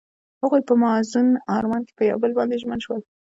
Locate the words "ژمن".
2.61-2.79